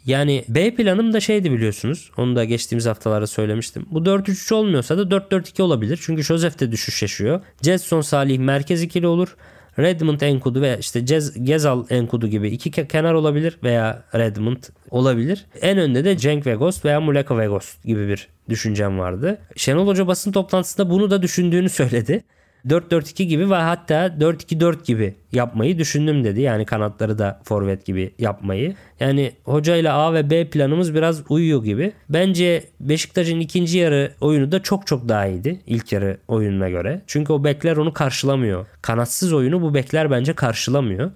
[0.05, 2.11] Yani B planım da şeydi biliyorsunuz.
[2.17, 3.85] Onu da geçtiğimiz haftalarda söylemiştim.
[3.91, 5.99] Bu 4-3-3 olmuyorsa da 4-4-2 olabilir.
[6.01, 7.41] Çünkü Joseph de düşüş yaşıyor.
[7.61, 9.35] Jetson Salih merkez ikili olur.
[9.79, 15.45] Redmond Enkudu veya işte Cez, Gezal Enkudu gibi iki kenar olabilir veya Redmond olabilir.
[15.61, 19.37] En önde de Cenk Vegos veya Muleka Vegos gibi bir düşüncem vardı.
[19.55, 22.23] Şenol Hoca basın toplantısında bunu da düşündüğünü söyledi.
[22.67, 26.41] 4-4-2 gibi ve hatta 4-2-4 gibi yapmayı düşündüm dedi.
[26.41, 28.76] Yani kanatları da forvet gibi yapmayı.
[29.00, 31.93] Yani hoca ile A ve B planımız biraz uyuyor gibi.
[32.10, 37.02] Bence Beşiktaş'ın ikinci yarı oyunu da çok çok daha iyiydi ilk yarı oyununa göre.
[37.08, 38.65] Çünkü o bekler onu karşılamıyor.
[38.82, 41.12] Kanatsız oyunu bu bekler bence karşılamıyor.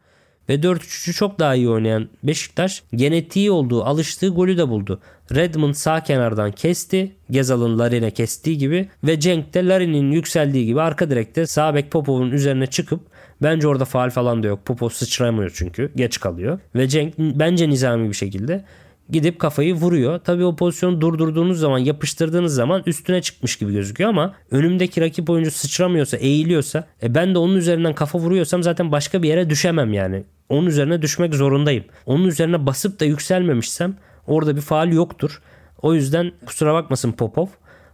[0.49, 4.99] Ve 4-3-3'ü çok daha iyi oynayan Beşiktaş genetiği olduğu, alıştığı golü de buldu.
[5.31, 7.15] Redmond sağ kenardan kesti.
[7.29, 12.31] Gezal'ın Larin'e kestiği gibi ve Cenk de Larin'in yükseldiği gibi arka direkte sağ bek Popov'un
[12.31, 12.99] üzerine çıkıp
[13.43, 14.65] bence orada faal falan da yok.
[14.65, 15.91] Popov sıçramıyor çünkü.
[15.95, 16.59] Geç kalıyor.
[16.75, 18.65] Ve Cenk bence nizami bir şekilde
[19.09, 20.19] gidip kafayı vuruyor.
[20.19, 25.51] Tabii o pozisyonu durdurduğunuz zaman yapıştırdığınız zaman üstüne çıkmış gibi gözüküyor ama önümdeki rakip oyuncu
[25.51, 30.23] sıçramıyorsa eğiliyorsa e ben de onun üzerinden kafa vuruyorsam zaten başka bir yere düşemem yani.
[30.49, 31.83] Onun üzerine düşmek zorundayım.
[32.05, 33.95] Onun üzerine basıp da yükselmemişsem
[34.27, 35.41] orada bir faal yoktur.
[35.81, 37.47] O yüzden kusura bakmasın Popov.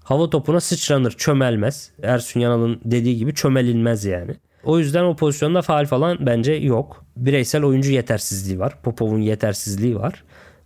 [0.04, 1.91] Hava topuna sıçranır, çömelmez.
[2.04, 4.36] Ersun Yanal'ın dediği gibi çömelilmez yani.
[4.63, 7.06] O yüzden o pozisyonda faal falan bence yok.
[7.17, 8.78] Bireysel oyuncu yetersizliği var.
[8.84, 10.24] Popov'un yetersizliği var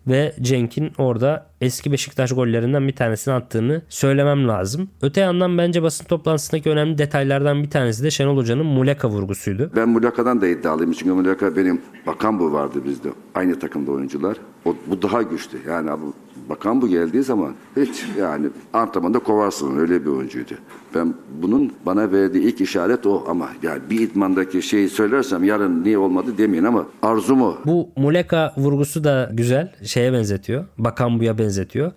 [0.08, 4.90] ve Cenk'in orada eski Beşiktaş gollerinden bir tanesini attığını söylemem lazım.
[5.02, 9.72] Öte yandan bence basın toplantısındaki önemli detaylardan bir tanesi de Şenol Hoca'nın Muleka vurgusuydu.
[9.76, 13.10] Ben Muleka'dan da iddialıyım çünkü Muleka benim bakan bu vardı bizde.
[13.36, 14.38] Aynı takımda oyuncular.
[14.66, 15.58] O, bu daha güçlü.
[15.68, 16.04] Yani abi,
[16.50, 20.54] bakan bu geldiği zaman hiç yani antrenmanda kovarsın öyle bir oyuncuydu.
[20.96, 25.98] Ben bunun bana verdiği ilk işaret o ama yani bir idmandaki şeyi söylersem yarın niye
[25.98, 27.56] olmadı demeyin ama arzum o.
[27.66, 29.72] Bu Muleka vurgusu da güzel.
[29.84, 30.66] Şeye benzetiyor.
[30.78, 31.92] Bakan buya benzetiyor.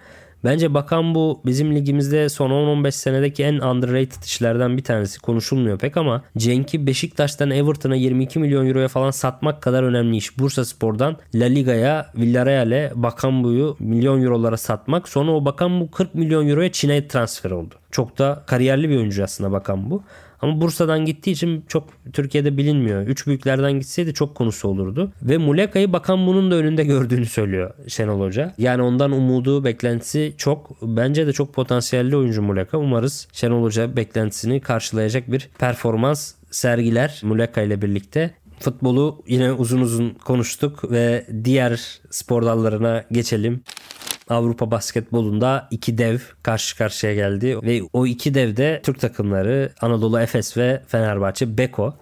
[0.45, 5.21] Bence Bakan bu bizim ligimizde son 10-15 senedeki en underrated işlerden bir tanesi.
[5.21, 10.39] Konuşulmuyor pek ama Cenk'i Beşiktaş'tan Everton'a 22 milyon euroya falan satmak kadar önemli iş.
[10.39, 15.09] Bursa Spor'dan La Liga'ya Villarreal'e Bakan buyu milyon eurolara satmak.
[15.09, 17.75] Sonra o Bakan bu 40 milyon euroya Çin'e transfer oldu.
[17.91, 20.03] Çok da kariyerli bir oyuncu aslında Bakan bu.
[20.41, 23.07] Ama Bursa'dan gittiği için çok Türkiye'de bilinmiyor.
[23.07, 25.13] Üç büyüklerden gitseydi çok konusu olurdu.
[25.23, 28.55] Ve Muleka'yı bakan bunun da önünde gördüğünü söylüyor Şenol Hoca.
[28.59, 30.83] Yani ondan umudu, beklentisi çok.
[30.83, 32.79] Bence de çok potansiyelli oyuncu Muleka.
[32.79, 38.31] Umarız Şenol Hoca beklentisini karşılayacak bir performans sergiler Muleka ile birlikte.
[38.61, 43.63] Futbolu yine uzun uzun konuştuk ve diğer spor dallarına geçelim.
[44.29, 50.21] Avrupa basketbolunda iki dev karşı karşıya geldi ve o iki dev de Türk takımları Anadolu
[50.21, 51.95] Efes ve Fenerbahçe Beko.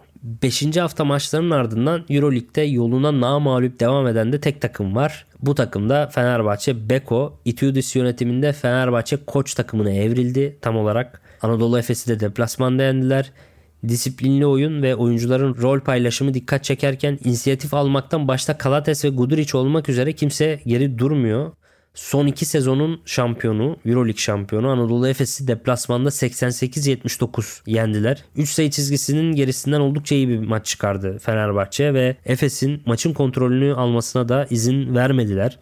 [0.42, 0.76] 5.
[0.76, 5.26] hafta maçlarının ardından Euroleague'de yoluna namalup devam eden de tek takım var.
[5.42, 11.20] Bu takımda Fenerbahçe Beko, Itiudis yönetiminde Fenerbahçe koç takımına evrildi tam olarak.
[11.42, 13.32] Anadolu Efes'i de deplasmanda yendiler.
[13.88, 19.88] Disiplinli oyun ve oyuncuların rol paylaşımı dikkat çekerken inisiyatif almaktan başta Kalates ve Guduric olmak
[19.88, 21.52] üzere kimse geri durmuyor.
[21.96, 28.24] Son iki sezonun şampiyonu, Euroleague şampiyonu Anadolu Efes'i deplasmanda 88-79 yendiler.
[28.36, 34.28] 3 sayı çizgisinin gerisinden oldukça iyi bir maç çıkardı Fenerbahçe ve Efes'in maçın kontrolünü almasına
[34.28, 35.58] da izin vermediler.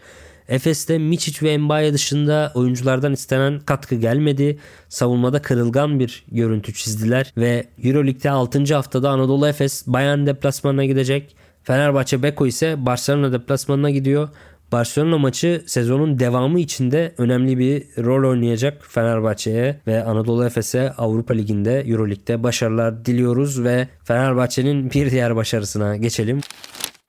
[0.48, 4.58] Efes'te Miçic ve Mbaye dışında oyunculardan istenen katkı gelmedi.
[4.88, 8.74] Savunmada kırılgan bir görüntü çizdiler ve Euroleague'de 6.
[8.74, 11.36] haftada Anadolu Efes Bayern deplasmanına gidecek.
[11.62, 14.28] Fenerbahçe Beko ise Barcelona deplasmanına gidiyor.
[14.74, 21.80] Barcelona maçı sezonun devamı içinde önemli bir rol oynayacak Fenerbahçe'ye ve Anadolu Efes'e Avrupa Ligi'nde
[21.80, 26.40] Euroleague'de başarılar diliyoruz ve Fenerbahçe'nin bir diğer başarısına geçelim.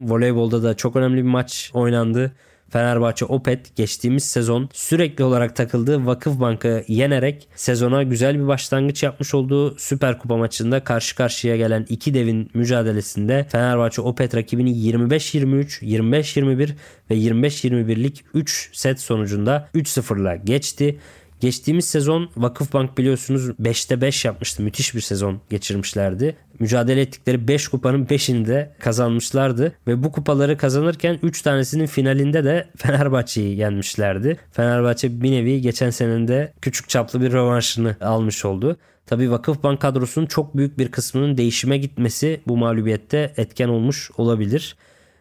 [0.01, 2.31] Voleybolda da çok önemli bir maç oynandı.
[2.69, 9.79] Fenerbahçe Opet geçtiğimiz sezon sürekli olarak takıldığı Vakıfbank'ı yenerek sezona güzel bir başlangıç yapmış olduğu
[9.79, 16.69] Süper Kupa maçında karşı karşıya gelen iki devin mücadelesinde Fenerbahçe Opet rakibini 25-23, 25-21
[17.09, 20.99] ve 25-21'lik 3 set sonucunda 3-0'la geçti.
[21.45, 24.63] Geçtiğimiz sezon Vakıfbank biliyorsunuz 5'te 5 yapmıştı.
[24.63, 26.35] Müthiş bir sezon geçirmişlerdi.
[26.59, 29.73] Mücadele ettikleri 5 kupanın 5'ini de kazanmışlardı.
[29.87, 34.37] Ve bu kupaları kazanırken 3 tanesinin finalinde de Fenerbahçe'yi yenmişlerdi.
[34.51, 38.77] Fenerbahçe bir nevi geçen senede küçük çaplı bir rövanşını almış oldu.
[39.05, 44.75] Tabii Vakıfbank kadrosunun çok büyük bir kısmının değişime gitmesi bu mağlubiyette etken olmuş olabilir.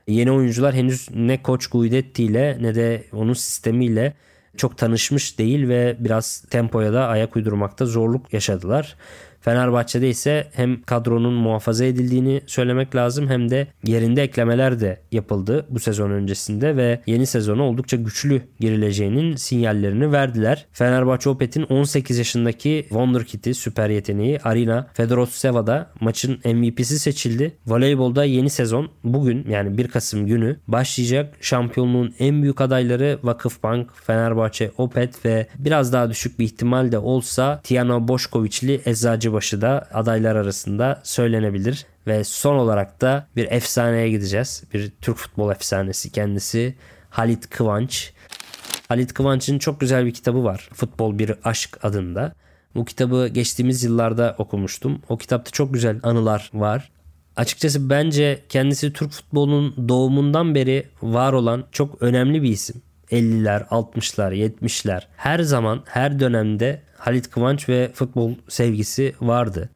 [0.09, 4.15] Yeni oyuncular henüz ne Koç Guidetti ile ne de onun sistemiyle
[4.57, 8.97] çok tanışmış değil ve biraz tempoya da ayak uydurmakta zorluk yaşadılar.
[9.45, 15.81] Fenerbahçe'de ise hem kadronun muhafaza edildiğini söylemek lazım hem de yerinde eklemeler de yapıldı bu
[15.81, 20.67] sezon öncesinde ve yeni sezona oldukça güçlü girileceğinin sinyallerini verdiler.
[20.73, 27.53] Fenerbahçe Opet'in 18 yaşındaki Wonderkid'i süper yeteneği Arina Fedoroseva da maçın MVP'si seçildi.
[27.67, 31.35] Voleybolda yeni sezon bugün yani 1 Kasım günü başlayacak.
[31.41, 37.61] Şampiyonluğun en büyük adayları Vakıfbank, Fenerbahçe, Opet ve biraz daha düşük bir ihtimal de olsa
[37.65, 41.87] Tiana Boşkoviçli Eczacı Gölbaşı da adaylar arasında söylenebilir.
[42.07, 44.65] Ve son olarak da bir efsaneye gideceğiz.
[44.75, 46.75] Bir Türk futbol efsanesi kendisi
[47.11, 48.13] Halit Kıvanç.
[48.89, 50.69] Halit Kıvanç'ın çok güzel bir kitabı var.
[50.75, 52.33] Futbol Bir Aşk adında.
[52.75, 55.03] Bu kitabı geçtiğimiz yıllarda okumuştum.
[55.09, 56.91] O kitapta çok güzel anılar var.
[57.37, 62.83] Açıkçası bence kendisi Türk futbolunun doğumundan beri var olan çok önemli bir isim.
[63.11, 69.71] 50'ler, 60'lar, 70'ler her zaman her dönemde Halit Kıvanç ve futbol sevgisi vardı.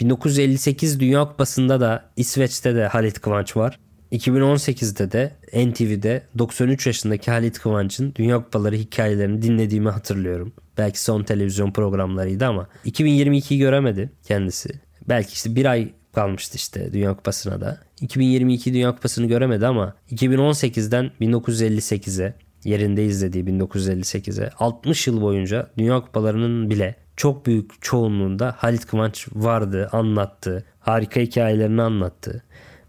[0.00, 3.78] 1958 Dünya Kupası'nda da İsveç'te de Halit Kıvanç var.
[4.12, 5.32] 2018'de de
[5.66, 10.52] NTV'de 93 yaşındaki Halit Kıvanç'ın Dünya Kupaları hikayelerini dinlediğimi hatırlıyorum.
[10.78, 14.68] Belki son televizyon programlarıydı ama 2022'yi göremedi kendisi.
[15.08, 17.78] Belki işte bir ay kalmıştı işte Dünya Kupası'na da.
[18.00, 22.34] 2022 Dünya Kupası'nı göremedi ama 2018'den 1958'e
[22.66, 29.88] yerinde izlediği 1958'e 60 yıl boyunca Dünya Kupalarının bile çok büyük çoğunluğunda Halit Kıvanç vardı,
[29.92, 30.64] anlattı.
[30.80, 32.42] Harika hikayelerini anlattı.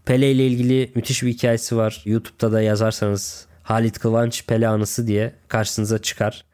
[0.04, 2.02] Pele ile ilgili müthiş bir hikayesi var.
[2.04, 6.44] YouTube'da da yazarsanız Halit Kıvanç Pele anısı diye karşınıza çıkar.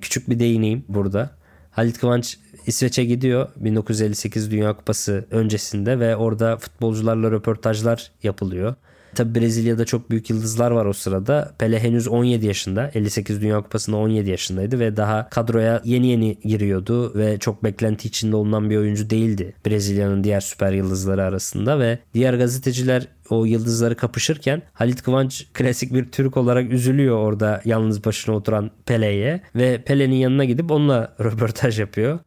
[0.00, 1.30] Küçük bir değineyim burada.
[1.70, 8.74] Halit Kıvanç İsveç'e gidiyor 1958 Dünya Kupası öncesinde ve orada futbolcularla röportajlar yapılıyor.
[9.18, 11.54] Tabi Brezilya'da çok büyük yıldızlar var o sırada.
[11.58, 12.90] Pele henüz 17 yaşında.
[12.94, 18.36] 58 Dünya Kupası'nda 17 yaşındaydı ve daha kadroya yeni yeni giriyordu ve çok beklenti içinde
[18.36, 19.54] olunan bir oyuncu değildi.
[19.66, 26.04] Brezilya'nın diğer süper yıldızları arasında ve diğer gazeteciler o yıldızları kapışırken Halit Kıvanç klasik bir
[26.04, 32.18] Türk olarak üzülüyor orada yalnız başına oturan Pele'ye ve Pele'nin yanına gidip onunla röportaj yapıyor.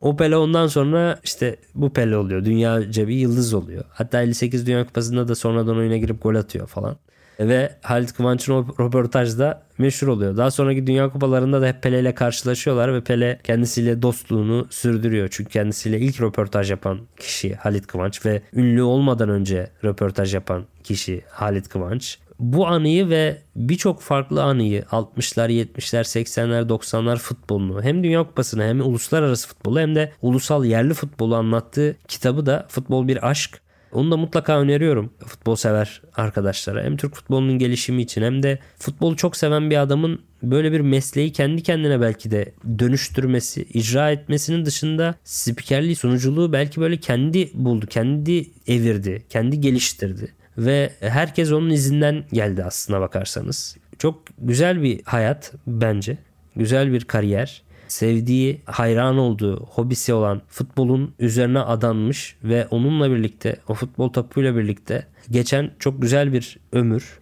[0.00, 2.44] O Pele ondan sonra işte bu Pele oluyor.
[2.44, 3.84] Dünyaca bir yıldız oluyor.
[3.88, 6.96] Hatta 58 Dünya Kupası'nda da sonradan oyuna girip gol atıyor falan.
[7.40, 10.36] Ve Halit Kıvanç'ın o röportajda meşhur oluyor.
[10.36, 15.28] Daha sonraki Dünya Kupalarında da hep Pele ile karşılaşıyorlar ve Pele kendisiyle dostluğunu sürdürüyor.
[15.30, 21.22] Çünkü kendisiyle ilk röportaj yapan kişi Halit Kıvanç ve ünlü olmadan önce röportaj yapan kişi
[21.30, 28.22] Halit Kıvanç bu anıyı ve birçok farklı anıyı 60'lar, 70'ler, 80'ler, 90'lar futbolunu hem Dünya
[28.22, 33.60] Kupası'nı hem uluslararası futbolu hem de ulusal yerli futbolu anlattığı kitabı da Futbol Bir Aşk.
[33.92, 36.84] Onu da mutlaka öneriyorum futbol sever arkadaşlara.
[36.84, 41.32] Hem Türk futbolunun gelişimi için hem de futbolu çok seven bir adamın böyle bir mesleği
[41.32, 48.50] kendi kendine belki de dönüştürmesi, icra etmesinin dışında spikerliği, sunuculuğu belki böyle kendi buldu, kendi
[48.66, 53.76] evirdi, kendi geliştirdi ve herkes onun izinden geldi aslına bakarsanız.
[53.98, 56.18] Çok güzel bir hayat bence.
[56.56, 57.62] Güzel bir kariyer.
[57.88, 65.06] Sevdiği, hayran olduğu, hobisi olan futbolun üzerine adanmış ve onunla birlikte, o futbol topuyla birlikte
[65.30, 67.18] geçen çok güzel bir ömür.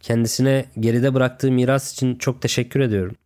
[0.00, 3.16] Kendisine geride bıraktığı miras için çok teşekkür ediyorum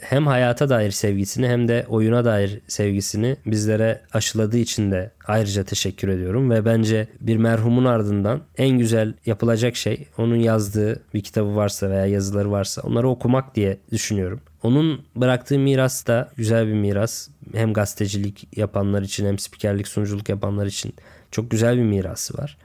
[0.00, 6.08] hem hayata dair sevgisini hem de oyuna dair sevgisini bizlere aşıladığı için de ayrıca teşekkür
[6.08, 11.90] ediyorum ve bence bir merhumun ardından en güzel yapılacak şey onun yazdığı bir kitabı varsa
[11.90, 14.40] veya yazıları varsa onları okumak diye düşünüyorum.
[14.62, 17.28] Onun bıraktığı miras da güzel bir miras.
[17.54, 20.94] Hem gazetecilik yapanlar için hem spikerlik sunuculuk yapanlar için
[21.30, 22.56] çok güzel bir mirası var.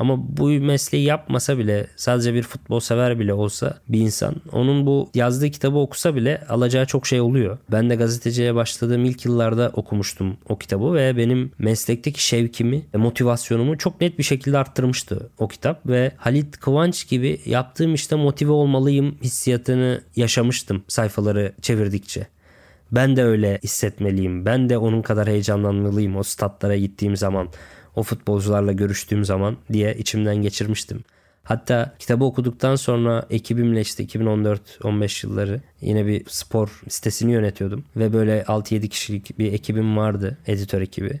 [0.00, 5.10] Ama bu mesleği yapmasa bile sadece bir futbol sever bile olsa bir insan onun bu
[5.14, 7.58] yazdığı kitabı okusa bile alacağı çok şey oluyor.
[7.72, 14.00] Ben de gazeteciye başladığım ilk yıllarda okumuştum o kitabı ve benim meslekteki şevkimi, motivasyonumu çok
[14.00, 20.00] net bir şekilde arttırmıştı o kitap ve Halit Kıvanç gibi yaptığım işte motive olmalıyım hissiyatını
[20.16, 22.26] yaşamıştım sayfaları çevirdikçe.
[22.92, 24.44] Ben de öyle hissetmeliyim.
[24.46, 27.48] Ben de onun kadar heyecanlanmalıyım o statlara gittiğim zaman
[28.00, 31.04] o futbolcularla görüştüğüm zaman diye içimden geçirmiştim.
[31.44, 37.84] Hatta kitabı okuduktan sonra ekibimle işte 2014-15 yılları yine bir spor sitesini yönetiyordum.
[37.96, 41.20] Ve böyle 6-7 kişilik bir ekibim vardı, editör ekibi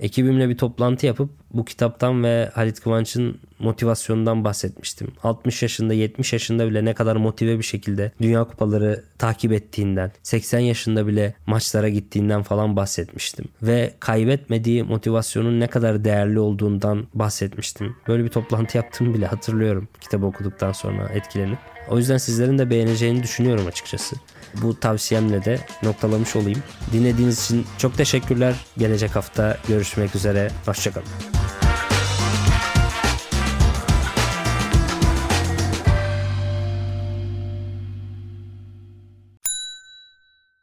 [0.00, 5.12] ekibimle bir toplantı yapıp bu kitaptan ve Halit Kıvanç'ın motivasyonundan bahsetmiştim.
[5.22, 10.58] 60 yaşında 70 yaşında bile ne kadar motive bir şekilde Dünya Kupaları takip ettiğinden 80
[10.58, 13.44] yaşında bile maçlara gittiğinden falan bahsetmiştim.
[13.62, 17.96] Ve kaybetmediği motivasyonun ne kadar değerli olduğundan bahsetmiştim.
[18.08, 21.58] Böyle bir toplantı yaptığımı bile hatırlıyorum kitabı okuduktan sonra etkilenip.
[21.90, 24.16] O yüzden sizlerin de beğeneceğini düşünüyorum açıkçası.
[24.62, 26.62] Bu tavsiyemle de noktalamış olayım.
[26.92, 28.54] Dinlediğiniz için çok teşekkürler.
[28.78, 30.50] Gelecek hafta görüşmek üzere.
[30.66, 31.08] Hoşçakalın.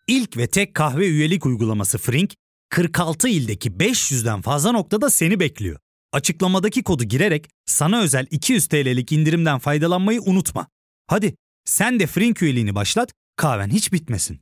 [0.07, 2.33] İlk ve tek kahve üyelik uygulaması Frink,
[2.69, 5.79] 46 ildeki 500'den fazla noktada seni bekliyor.
[6.13, 10.67] Açıklamadaki kodu girerek sana özel 200 TL'lik indirimden faydalanmayı unutma.
[11.07, 11.35] Hadi
[11.65, 14.39] sen de Frink üyeliğini başlat, kahven hiç bitmesin.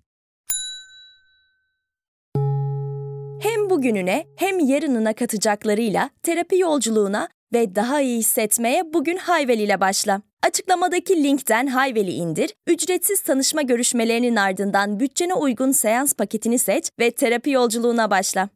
[3.40, 10.22] Hem bugününe hem yarınına katacaklarıyla terapi yolculuğuna ve daha iyi hissetmeye bugün Hayvel ile başla.
[10.44, 17.50] Açıklamadaki linkten Hayvel'i indir, ücretsiz tanışma görüşmelerinin ardından bütçene uygun seans paketini seç ve terapi
[17.50, 18.50] yolculuğuna başla.